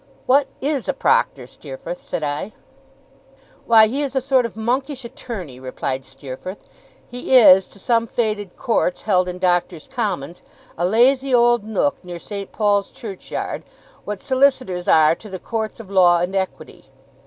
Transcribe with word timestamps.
'What 0.25 0.47
is 0.61 0.89
a 0.89 0.93
proctor, 0.93 1.45
Steerforth?' 1.45 2.01
said 2.01 2.23
I. 2.23 2.53
'Why, 3.67 3.85
he 3.85 4.01
is 4.01 4.15
a 4.15 4.19
sort 4.19 4.47
of 4.47 4.57
monkish 4.57 5.05
attorney,' 5.05 5.59
replied 5.59 6.05
Steerforth. 6.05 6.63
'He 7.07 7.35
is, 7.37 7.67
to 7.67 7.77
some 7.77 8.07
faded 8.07 8.55
courts 8.55 9.03
held 9.03 9.29
in 9.29 9.37
Doctors' 9.37 9.87
Commons, 9.87 10.41
a 10.75 10.87
lazy 10.87 11.35
old 11.35 11.63
nook 11.63 12.03
near 12.03 12.17
St. 12.17 12.51
Paul's 12.51 12.89
Churchyard 12.89 13.61
what 14.03 14.19
solicitors 14.19 14.87
are 14.87 15.13
to 15.13 15.29
the 15.29 15.37
courts 15.37 15.79
of 15.79 15.91
law 15.91 16.17
and 16.17 16.35
equity. 16.35 16.85